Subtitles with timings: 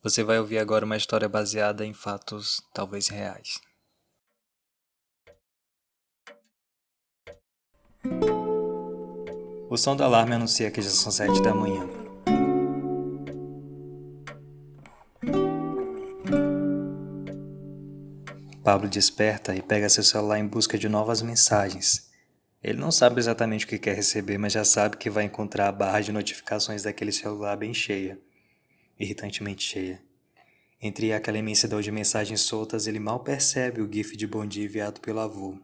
[0.00, 3.60] Você vai ouvir agora uma história baseada em fatos talvez reais.
[9.68, 11.84] O som do alarme anuncia que já são sete da manhã.
[18.62, 22.08] Pablo desperta e pega seu celular em busca de novas mensagens.
[22.62, 25.72] Ele não sabe exatamente o que quer receber, mas já sabe que vai encontrar a
[25.72, 28.27] barra de notificações daquele celular bem cheia
[28.98, 30.02] irritantemente cheia.
[30.80, 35.00] Entre aquela imensidão de mensagens soltas, ele mal percebe o gif de bom dia enviado
[35.00, 35.58] pelo avô.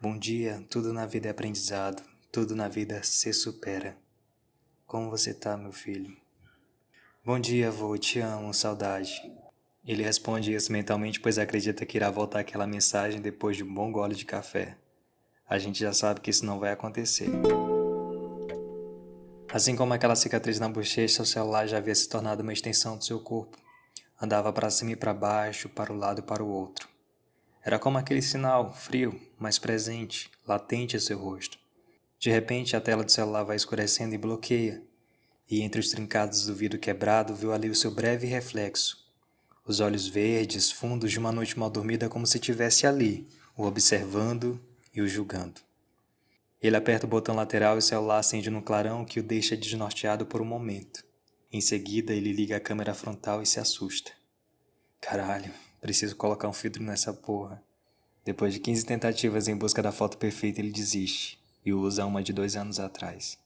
[0.00, 3.96] Bom dia, tudo na vida é aprendizado, tudo na vida se supera.
[4.86, 6.16] Como você tá, meu filho?
[7.24, 9.20] Bom dia, avô, te amo, saudade.
[9.84, 13.90] Ele responde isso mentalmente, pois acredita que irá voltar aquela mensagem depois de um bom
[13.92, 14.76] gole de café.
[15.48, 17.28] A gente já sabe que isso não vai acontecer.
[19.50, 23.04] Assim como aquela cicatriz na bochecha, o celular já havia se tornado uma extensão do
[23.04, 23.56] seu corpo.
[24.20, 26.86] Andava para cima e para baixo, para o lado e para o outro.
[27.64, 31.58] Era como aquele sinal, frio, mas presente, latente em seu rosto.
[32.18, 34.82] De repente, a tela do celular vai escurecendo e bloqueia,
[35.50, 38.98] e entre os trincados do vidro quebrado, viu ali o seu breve reflexo.
[39.64, 44.60] Os olhos verdes, fundos de uma noite mal dormida, como se estivesse ali, o observando
[44.94, 45.67] e o julgando.
[46.60, 50.26] Ele aperta o botão lateral e o celular acende no clarão que o deixa desnorteado
[50.26, 51.04] por um momento.
[51.52, 54.10] Em seguida, ele liga a câmera frontal e se assusta.
[55.00, 57.62] Caralho, preciso colocar um filtro nessa porra.
[58.24, 62.32] Depois de 15 tentativas em busca da foto perfeita, ele desiste e usa uma de
[62.32, 63.38] dois anos atrás.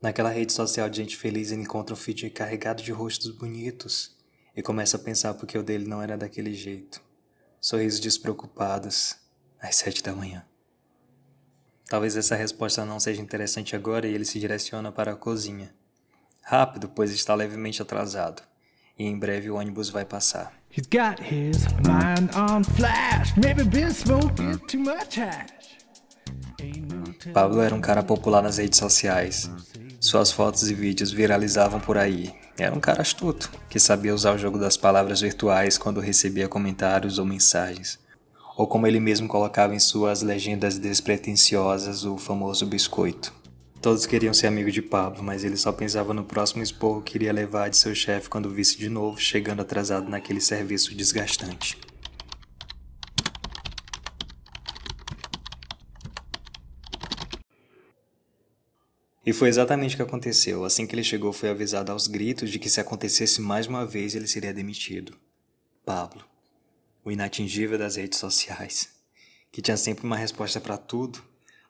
[0.00, 4.16] Naquela rede social de gente feliz, ele encontra um feed carregado de rostos bonitos
[4.56, 7.00] e começa a pensar porque o dele não era daquele jeito.
[7.60, 9.16] Sorrisos despreocupados,
[9.60, 10.46] às sete da manhã.
[11.88, 15.72] Talvez essa resposta não seja interessante agora e ele se direciona para a cozinha.
[16.42, 18.42] Rápido, pois está levemente atrasado.
[18.98, 20.52] E em breve o ônibus vai passar.
[20.76, 25.76] He's got his mind on flash, maybe been smoking too much hash.
[27.32, 29.48] Pablo era um cara popular nas redes sociais.
[30.00, 32.34] Suas fotos e vídeos viralizavam por aí.
[32.58, 37.18] Era um cara astuto, que sabia usar o jogo das palavras virtuais quando recebia comentários
[37.18, 38.04] ou mensagens
[38.56, 43.32] ou como ele mesmo colocava em suas legendas despretensiosas, o famoso biscoito.
[43.82, 47.32] Todos queriam ser amigo de Pablo, mas ele só pensava no próximo esporro que iria
[47.32, 51.78] levar de seu chefe quando visse de novo chegando atrasado naquele serviço desgastante.
[59.24, 60.64] E foi exatamente o que aconteceu.
[60.64, 64.14] Assim que ele chegou, foi avisado aos gritos de que se acontecesse mais uma vez,
[64.14, 65.14] ele seria demitido.
[65.84, 66.24] Pablo
[67.06, 68.88] o inatingível das redes sociais,
[69.52, 71.22] que tinha sempre uma resposta para tudo,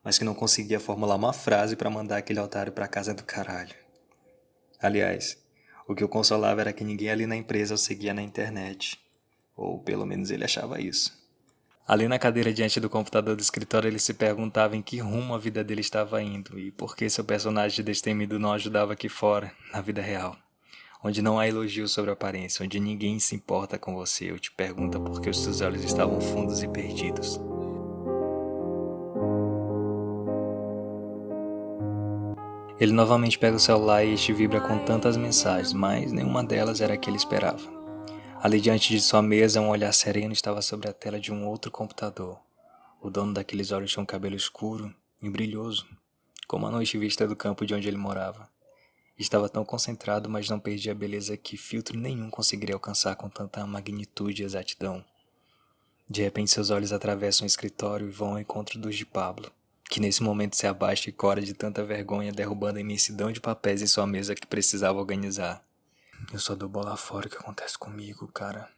[0.03, 3.75] mas que não conseguia formular uma frase para mandar aquele otário para casa do caralho.
[4.81, 5.37] Aliás,
[5.87, 8.99] o que o consolava era que ninguém ali na empresa o seguia na internet,
[9.55, 11.13] ou pelo menos ele achava isso.
[11.87, 15.39] Ali na cadeira diante do computador do escritório, ele se perguntava em que rumo a
[15.39, 19.83] vida dele estava indo e por que seu personagem destemido não ajudava aqui fora, na
[19.83, 20.35] vida real
[21.07, 24.51] onde não há elogio sobre a aparência, onde ninguém se importa com você ou te
[24.51, 27.41] pergunta por que os seus olhos estavam fundos e perdidos.
[32.79, 36.95] Ele novamente pega o celular e este vibra com tantas mensagens, mas nenhuma delas era
[36.95, 37.63] a que ele esperava.
[38.43, 41.71] Ali diante de sua mesa, um olhar sereno estava sobre a tela de um outro
[41.71, 42.39] computador.
[43.01, 44.93] O dono daqueles olhos tinha um cabelo escuro
[45.23, 45.87] e brilhoso,
[46.47, 48.56] como a noite vista do campo de onde ele morava.
[49.19, 53.67] Estava tão concentrado, mas não perdia a beleza que filtro nenhum conseguiria alcançar com tanta
[53.67, 55.05] magnitude e exatidão.
[56.09, 59.51] De repente, seus olhos atravessam o escritório e vão ao encontro dos de Pablo,
[59.89, 63.81] que nesse momento se abaixa e cora de tanta vergonha, derrubando a imensidão de papéis
[63.81, 65.65] em sua mesa que precisava organizar.
[66.33, 68.69] Eu só dou bola fora o que acontece comigo, cara.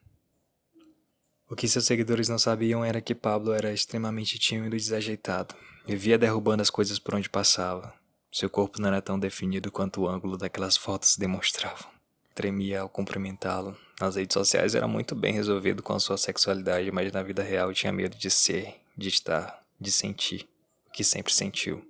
[1.50, 5.54] O que seus seguidores não sabiam era que Pablo era extremamente tímido e desajeitado.
[5.87, 7.97] Vivia derrubando as coisas por onde passava.
[8.31, 11.89] Seu corpo não era tão definido quanto o ângulo daquelas fotos demonstravam.
[12.34, 13.77] Tremia ao cumprimentá-lo.
[14.01, 17.72] Nas redes sociais era muito bem resolvido com a sua sexualidade, mas na vida real
[17.72, 20.48] tinha medo de ser, de estar, de sentir
[20.86, 21.84] o que sempre sentiu.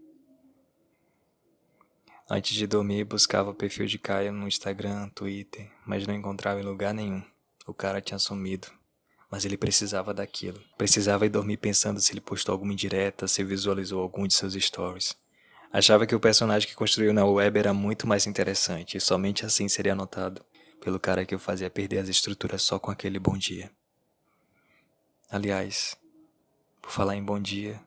[2.30, 6.64] Antes de dormir, buscava o perfil de Caio no Instagram, Twitter, mas não encontrava em
[6.64, 7.22] lugar nenhum.
[7.66, 8.68] O cara tinha sumido.
[9.30, 10.60] Mas ele precisava daquilo.
[10.76, 15.16] Precisava ir dormir pensando se ele postou alguma indireta, se visualizou algum de seus stories.
[15.70, 19.68] Achava que o personagem que construiu na web era muito mais interessante e somente assim
[19.68, 20.42] seria notado
[20.80, 23.70] pelo cara que o fazia perder as estruturas só com aquele bom dia.
[25.30, 25.94] Aliás,
[26.80, 27.78] por falar em bom dia,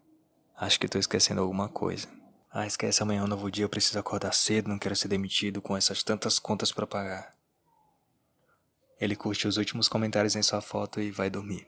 [0.56, 2.08] acho que estou esquecendo alguma coisa.
[2.52, 5.62] Ah, esquece, amanhã é um novo dia, eu preciso acordar cedo, não quero ser demitido
[5.62, 7.34] com essas tantas contas para pagar.
[9.00, 11.66] Ele curte os últimos comentários em sua foto e vai dormir.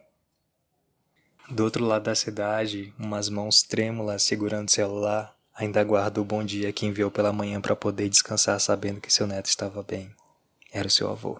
[1.50, 6.44] Do outro lado da cidade, umas mãos trêmulas segurando o celular ainda aguarda o bom
[6.44, 10.14] dia que enviou pela manhã para poder descansar sabendo que seu neto estava bem.
[10.72, 11.40] Era o seu avô.